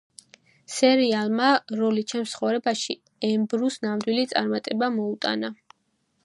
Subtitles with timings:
[0.75, 1.49] სერიალმა
[1.81, 2.97] „როლი ჩემს ცხოვრებაში“
[3.29, 5.55] ებრუს ნამდვილი წარმატება მოუტანა.